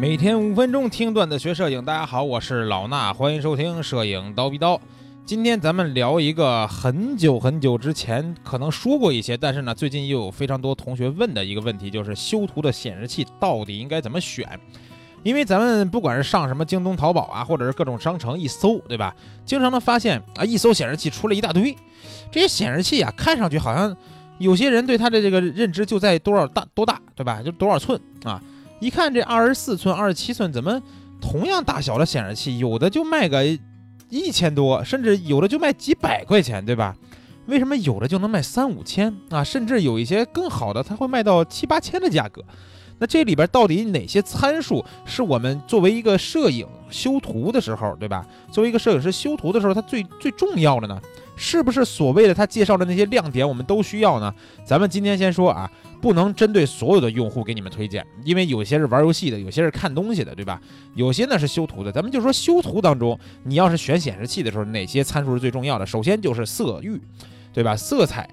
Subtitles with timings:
[0.00, 4.80] 每天五分钟听段子学摄影，大家好，我是老衲，欢迎收听摄影刀逼刀。
[5.26, 14.48] 今天咱们聊一个很久很久之前可能说过一些，但是呢，最近又有非常多同学问的一个问题，就是修图的显示器到底应该怎么选？
[15.24, 19.12] 因为咱们不管是上什么京东、淘宝啊，或者是各种商城一搜，对吧？
[19.44, 21.76] 经常能发现啊，一搜显示器出了一大堆，
[22.30, 23.96] 这些显示器啊，看上去好像
[24.38, 27.42] 有些人对它的这个认知就在多少大多大，对吧？
[27.42, 28.40] 就多少寸啊？
[28.80, 30.80] 一看这二十四寸、二十七寸，怎么
[31.20, 33.44] 同样大小的显示器，有的就卖个
[34.08, 36.96] 一千多，甚至有的就卖几百块钱，对吧？
[37.46, 39.42] 为什么有的就能卖三五千啊？
[39.42, 42.44] 甚至有一些更好的，它会卖到七八千的价格。
[43.00, 48.26] 那这里边到底哪些参数是我们作为一个摄影修图的时候，对吧？
[48.52, 51.00] 作为一个摄影师修图的时候，它最最重要的呢？
[51.38, 54.34] 是不是所谓的他介绍的那些亮点我们都需要呢？
[54.66, 55.70] 咱们今天先说啊，
[56.02, 60.60] 不能针对所有的用户给你们推荐，因为有些是玩游戏的，有些是看东西的，对吧？
[60.94, 61.92] 有些呢是修图的。
[61.92, 65.86] 咱们就说修图当中，你要是选显示器的时候，哪些参数是最重要的？
[65.86, 67.00] 首先就是色域，
[67.52, 67.76] 对吧？
[67.76, 68.28] 色彩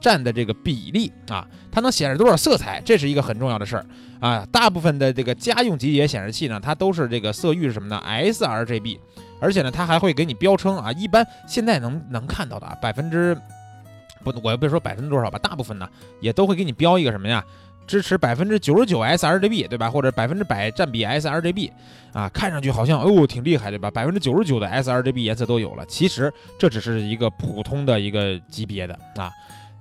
[0.00, 3.86] 占的这个比例啊，它能显示多少色彩，这是一个很重要的事儿
[4.18, 4.46] 啊。
[4.50, 8.98] 大部分的这个家用级别显示器呢，它都是这个色域是什么呢？sRGB。
[9.40, 13.36] 而且呢，它还会给你标称啊，一般现在能能看到的啊，百分之
[14.24, 15.88] 不，我也不说百分之多少吧，大部分呢
[16.20, 17.44] 也都会给你标一个什么呀？
[17.86, 19.88] 支持百分之九十九 sRGB，对吧？
[19.88, 21.70] 或者百分之百占比 sRGB，
[22.12, 23.88] 啊，看上去好像哦挺厉害，对吧？
[23.88, 29.30] 百分之九十九的 sRGB 颜色都有了，其实这只是一个普通的一个级别的啊。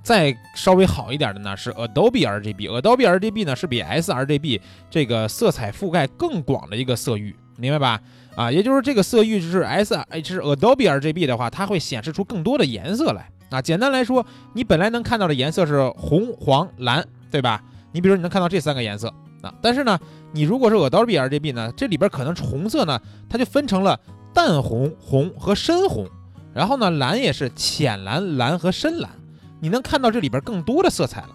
[0.03, 8.02] 再稍微好一点的呢是 Adobe RGB，Adobe RGB 呢是比 sRGB 这个色彩覆盖更广的一个色域，明白吧？
[8.36, 13.61] 啊，也就是说这个色域是 s h Adobe RGB 的话，它会显示出更多的颜色来啊。
[13.61, 17.64] 简单来说，你本来能看到的颜色是红、黄、蓝，对吧？
[17.94, 19.08] 你比如你能看到这三个颜色
[19.42, 19.98] 啊，但是呢，
[20.33, 23.98] 你如果是 Adobe RGB 呢，这里边可能红色呢，它就分成了
[24.33, 26.05] 淡红、红和深红，
[26.54, 29.10] 然后呢，蓝也是浅蓝、蓝和深蓝，
[29.61, 31.30] 你能看到这里边更多的色彩了。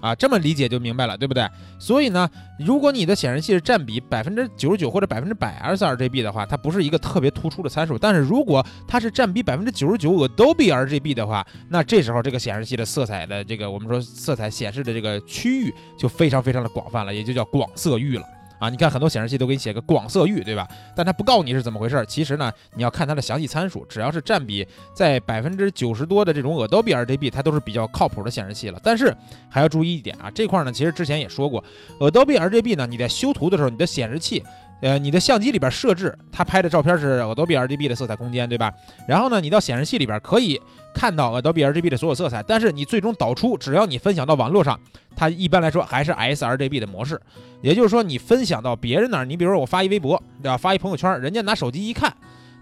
[0.00, 1.48] 啊，这么理解就明白了，对不对？
[1.78, 2.28] 所以呢，
[2.58, 7.98] 如果你的显示器是占比百分之九十九或者百分之百 sRGB 的话，它不是一个特别突出的参数。
[7.98, 18.24] 但是如果它是占比百分之九十九 Adobe RGB 的话，那这时候这个显示器的色彩的这个我们说色彩显示的这个区域就非常非常的广泛了，也就叫广色域了。
[18.58, 20.66] 啊，你看很多显示器都给你写个广色域，对吧？
[20.94, 22.04] 但它不告诉你是怎么回事。
[22.08, 28.80] 其实呢，你要看它的详细参数，只要是占比在百分之九十多的这种 Adobe RGB，它都是比较靠谱的显示器了。
[28.82, 29.14] 但是
[29.48, 31.62] 还要注意一点啊，这块呢，其实之前也说过
[32.00, 34.42] ，Adobe RGB 呢，你在修图的时候，你的显示器。
[34.80, 38.72] 呃，你的相机里边设置，它拍的照片是 Adobe RGB 的色彩空间，对吧？
[39.08, 40.56] 然后呢，你到显示器里边可以
[40.94, 44.78] 看到 Adobe RGB 的所有色彩，但是你最终导出，只要你分享到网络上，
[45.14, 47.20] 它一般来说还是 sRGB 的模式。
[47.62, 50.56] 也就是说，你分享到别人那儿，你比如说我发一微博，对吧？
[50.56, 52.12] 发一朋友圈，人家拿手机一看，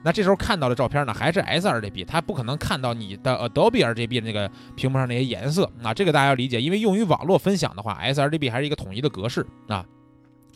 [0.02, 5.92] 那这时候看到的照片呢，还是 sRGB，它不可能看到你的 Adobe RGB 的那个屏幕上那些颜色啊。
[5.92, 9.84] 这个大家要理解，因为用于网络分享的话，sRGB 还是一个统一的格式啊。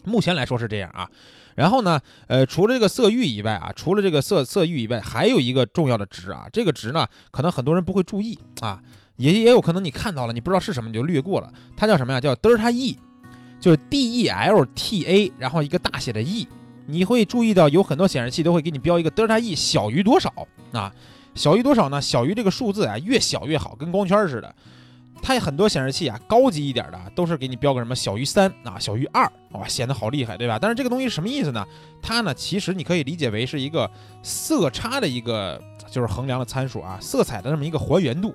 [0.04, 1.09] 目前来说是这样啊。
[1.55, 8.81] 然后呢，呃，除了这个色域以外啊，除了这个色色域以外，还有一个重要的值啊，这个值呢，可能很多人不会注意啊，
[9.16, 11.53] 也也有可能你看到了，你不知道是什么，你就略过了。
[11.77, 12.21] 它叫什么呀？
[12.21, 12.97] 叫德尔塔 E，
[13.60, 16.47] 就是 D E L T A，然后一个大写的 E。
[16.87, 20.33] 你会注意到有很多显示器都会给你标一个德尔塔 E 小于多少
[20.72, 20.93] 啊？
[21.37, 22.00] 小于多少呢？
[22.00, 24.53] 小于这个数字啊，越小越好，跟光圈似的。
[25.22, 30.58] 它很多显示器啊，高级一点的都是给你标个什么小于三啊，小于二，哇，显得好厉害，对吧？
[30.60, 31.64] 但是这个东西什么意思呢？
[32.03, 33.91] 它呢，其实你可以理解为是一个
[34.22, 35.60] 色差的一个，
[35.91, 38.34] 就是衡量的参数啊，色彩的这么一个还原度。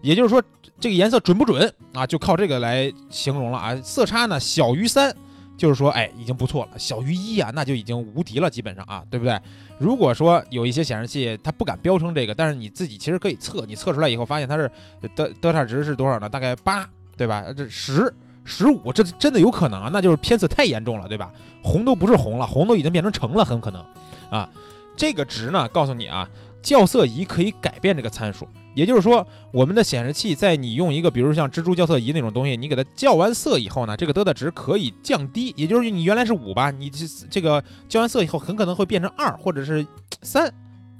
[0.00, 0.42] 也就是说，
[0.80, 3.76] 这个颜色准不准啊，就靠这个来形容了啊。
[3.82, 5.14] 色差呢小于三。
[5.58, 6.78] 就是说，哎，已经不错了。
[6.78, 9.38] 小于一啊，那就已经无敌了，基本上啊，对不对？
[9.78, 14.70] 如果说有一些显示器它不敢标称这个，但是你自己其实可以测，你测出来以后发现它是
[15.14, 16.28] 德德塔值是多少呢？
[16.28, 17.44] 大概八，对吧？
[17.54, 18.10] 这十、
[18.44, 19.90] 十五，这真的有可能啊？
[19.92, 21.30] 那就是偏色太严重了，对吧？
[21.62, 23.84] 红都不是红了，红都已经变成橙了，很可能
[24.30, 24.48] 啊。
[24.96, 26.28] 这个值呢，告诉你啊，
[26.62, 28.48] 校色仪可以改变这个参数。
[28.78, 35.52] 也就是说，我们的显示器在你用一个，比如像蜘蛛校色仪那种东西，你给它校完色以后呢，这个德的值可以降低。
[35.56, 39.84] 也就是你原来是五吧，你这这个校完色以后很可能会变成二或者是
[40.22, 40.48] 三，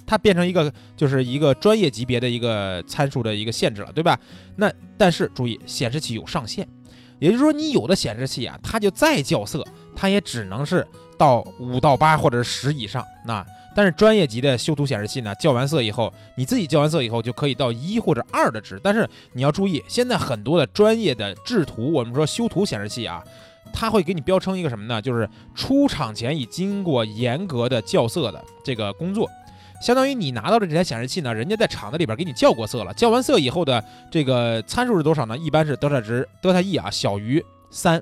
[0.05, 4.19] 它变成一个就是一个专业级别的一个参数的一个限制了，对吧？
[4.57, 6.67] 那但是注意，显示器有上限，
[7.19, 9.65] 也就是说你有的显示器啊，它就再校色，
[9.95, 10.85] 它也只能是
[11.17, 13.45] 到五到八或者十以上，那。
[13.75, 18.79] 但是专业级的修图显示器呢，校完色以后，你自己校完色以后就可以到一或者二的值。
[18.83, 23.23] 但是你要注意，现在很多的专业的制图，我们说修图显示器啊，
[23.71, 25.01] 它会给你标称一个什么呢？
[25.01, 29.29] 就是出厂前已经过严格的校色的这个工作，
[29.81, 33.81] 相当于你拿到的这台显示器呢，人家在厂子里边给你校过色了，校完色以后的
[34.11, 35.37] 这个参数是多少呢？
[35.37, 38.01] 一般是德塔值德塔 E 啊小于三，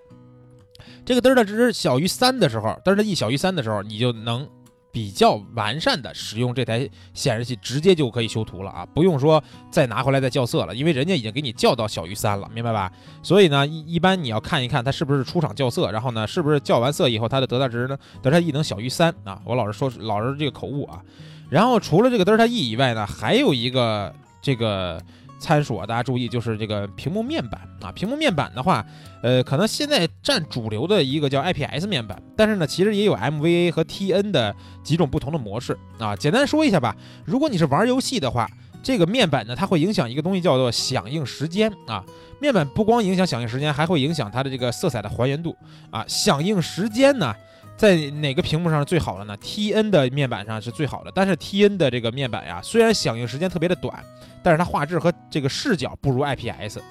[1.06, 4.48] 这个德塔值小于三的时候，德塔 E 小于三的时候，你就能。
[4.98, 12.92] 比较完善的使用这台显示器，直接就可以修图了啊，不用说再拿回来再校色了，因为人家已经给你校到小于三了，明白吧？
[13.22, 17.96] 所以呢，一一般你要看一看它是不是出厂校色，然后呢，是不是校完色以后它的德塔值呢？
[18.24, 19.40] 德塔 E 能小于三啊？
[19.46, 21.00] 我老是说老是这个口误啊。
[21.48, 24.12] 然后除了这个德塔 E 以外呢，还有一个
[24.42, 25.00] 这个。
[25.40, 27.92] 参数啊，大家注意，就是这个屏幕面板啊。
[27.92, 28.86] 屏幕面板的话，
[29.22, 36.16] 呃，可能现在占主流的一个叫 IPS 面板，但是呢，其实也有 MVA 和 TN 的几种不同的模式啊。
[36.16, 36.96] 简单说一下吧，
[37.26, 38.50] 如果你是玩游戏的话，
[38.82, 42.04] 这个面板呢，它会影响一个东西叫做响应时间啊。
[42.40, 45.56] 面板不光影响响应时间，还会影响它的这个色彩的还原度
[45.90, 46.06] 啊。
[46.08, 47.36] 响应时间呢？
[47.78, 54.04] 在哪个屏幕上是最好的呢？T N 的面板上是最好的，但是 T N 的这个面板呀，虽然响应时间特别的短，
[54.42, 56.82] 但是它画质和这个视角不如 I P S，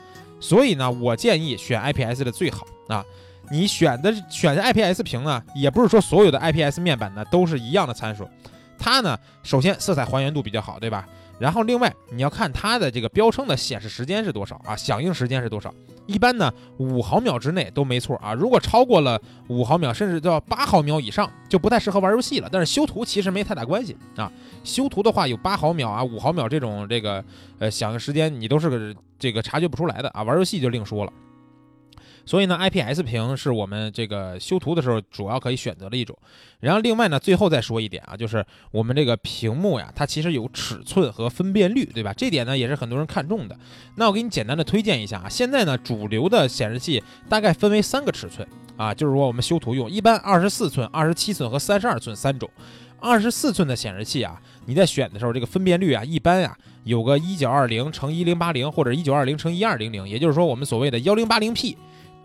[0.41, 3.05] 所以呢，我建议选 I P S 的最好啊。
[3.51, 8.29] 你选的选的 I P S 屏呢，也不是说所有的 I P S 面板呢都是一样的参数，
[8.79, 11.07] 它呢，首先色彩还原度比较好，对吧？
[11.39, 14.75] 然后另外你要看它的这个标称的显示时间是多少啊？
[14.75, 15.73] 响应时间是多少？
[16.07, 18.33] 一般呢五毫秒之内都没错啊。
[18.33, 22.49] 如果超过了五毫秒，甚至到八毫秒以上，就不太适合玩游戏了。
[22.51, 24.31] 但是修图其实没太大关系啊。
[24.65, 27.23] 修图的话有八毫秒啊、五毫秒这种这个
[27.59, 30.23] 呃响应时间，你都是个这个察觉不出来的啊。
[30.23, 31.13] 玩游戏就另说了。
[32.27, 36.15] 所以呢，IPS 屏是我们这个修图的时候主要可以选择的一种。
[36.61, 42.13] 然后另外呢，最后再说一点啊，就是我们这个屏幕呀，它其实有尺寸和分辨率，对吧？
[42.15, 43.57] 这点呢也是很多人看重的。
[43.95, 48.47] 那我给你简单的推荐一下啊，现在呢主流的显示器大概分为三个尺寸
[48.77, 52.51] 啊，就是说我们修图用，一般二十四寸、二十七寸和三十二寸三种。
[52.99, 61.77] 二十四寸的显示器啊，你在选的时候，这个分辨率啊，一般啊有个一九二零乘一零八零或者一九二零乘一二零零，也就是说我们所谓的幺零八零 P。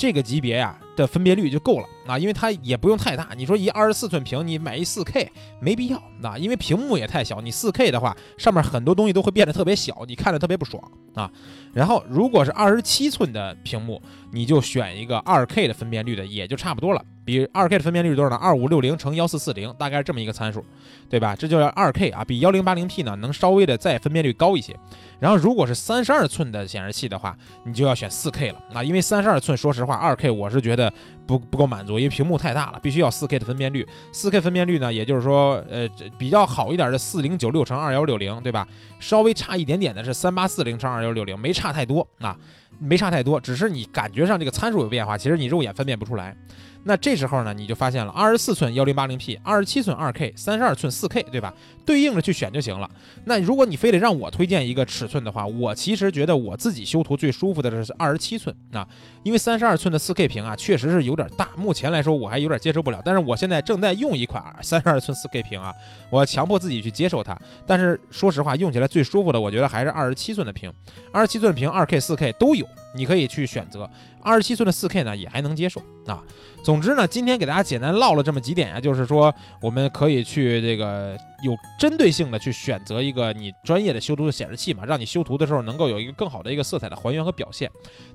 [0.01, 1.87] 这个级别呀的分辨率就够了。
[2.05, 3.29] 啊，因为它也不用太大。
[3.35, 7.41] 你说一二十四寸屏，你买一四 K 没必要啊，因为屏幕也太小。
[7.41, 10.81] 你四 K 的话，上面很多东西都会变得特别小，你看着特别不爽
[11.13, 11.29] 啊。
[11.73, 14.01] 然后如果是二十七寸的屏幕，
[14.31, 17.01] 你就选一个二 K 的分辨率的，也就差不多了。
[17.23, 18.35] 比二 K 的分辨率是多少呢？
[18.35, 20.65] 二五六零乘幺四四零，大概是这么一个参数，
[21.07, 21.35] 对吧？
[21.35, 24.75] 这就叫二 K 啊，比幺零八零 P 呢能稍微的再分辨率高一些。
[25.19, 30.91] 然后如果是三十二寸的显示器的话，你就要选四 K 了啊，因为三十二寸，说实话，二 K 我是觉得
[31.31, 33.87] 不不够满足，因为屏幕太大了，必须要四 K 的分辨率。
[34.11, 35.87] 四 K 分辨率呢，也就是说，呃，
[36.17, 38.67] 比较好一点的四零九六乘二幺六零，对吧？
[38.99, 42.35] 稍微差一点点的是三八四零乘二幺六零，没差太多啊，
[42.79, 46.35] 没差太多，只是你感觉上这个参数有变化，其实你肉眼分辨不出来。
[46.83, 51.53] 那这时候呢，你就发现了二十四寸幺零八零 P，二十七寸二 K，三十二寸四 K，对吧？
[51.85, 52.89] 对应着去选就行了。
[53.25, 58.87] 那如果你非得让我推荐一个尺寸的话，我其实觉得我自己修图最舒服的是二十七寸啊，
[59.21, 62.99] 因为三十二寸的四 K 屏啊，确实是有点大，目前来说我还有点接受不了。
[63.05, 65.71] 但是我现在正在用一款三十二寸四 K 屏啊，
[66.09, 67.39] 我强迫自己去接受它。
[67.67, 70.73] 但是说实话，用起来最舒服的，我觉得还是二十七寸的屏。
[71.11, 73.89] 二十七寸屏二 K 四 K 都有，有，你可以去选择。
[74.23, 76.21] 二十七寸的四 K 呢，也还能接受啊。
[76.63, 87.67] 总之呢，今天给大家简单唠了这么几点呀，就是说我们可以去这个有针对性的去选择一个你专业的修图的显示器嘛，让你修图的时候能够有一个更好的一个色彩的还原和表现。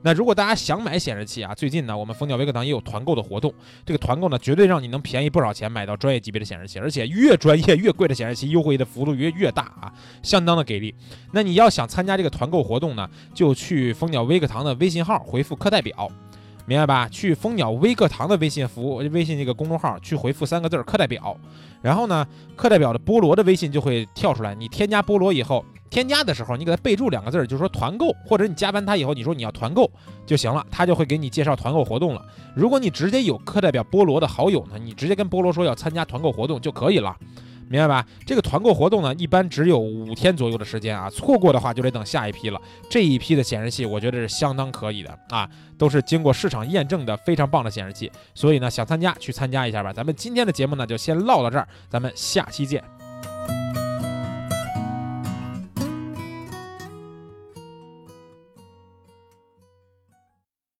[0.02, 3.52] 那如果大家想买显示器啊，最近呢，我们蜂鸟微课堂也有团购的活动，
[3.84, 9.92] 这个团购呢，绝对让你能便宜不少钱买到专业级别的显示器，而且越专业越贵的显示器，优惠的幅度越越大啊，
[10.22, 10.94] 相当的给力。
[11.32, 16.10] 那你要想参加这个团购活动呢，就去蜂鸟微课堂的微信号回复课代表。
[16.68, 17.08] 明白吧？
[17.08, 21.36] 去蜂鸟微课堂的微信服务微信这个公众号去回复三个字儿“课代表”，
[21.80, 24.52] 然后呢，课代表的菠萝的微信就会跳出来。
[24.52, 29.88] 你添加菠萝以后，添加的时候你给他备注两个字儿，就是说团购，或者你加完他以后，你说你要团购
[30.26, 32.26] 就行了，他就会给你介绍团购活动了。
[32.52, 37.16] 如果你直接有课代表菠萝的好友呢，你直接跟菠萝说要参加团购活动就可以了。
[37.68, 38.06] 明白吧？
[38.24, 42.60] 这个团购活动呢，一般只有五天左右的时间啊，错过的话就得等下一批了。
[42.88, 48.10] 这一批的显示器，我觉得是相当可以的啊，都是经过市场验证的非常棒的显示器。
[48.34, 49.92] 所以呢，想参加去参加一下吧。
[49.92, 52.82] 咱们今天的节目呢，就先唠到这儿，咱们下期见。